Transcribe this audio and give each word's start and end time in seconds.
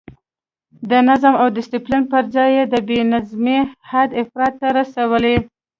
د 0.89 0.91
نظم 1.09 1.33
او 1.41 1.47
ډسپلین 1.55 2.03
پر 2.11 2.23
ځای 2.35 2.49
یې 2.55 2.63
د 2.73 2.75
بې 2.87 2.99
نظمۍ 3.13 3.59
حد 3.89 4.09
افراط 4.21 4.53
ته 4.61 4.67
رسولی. 4.79 5.37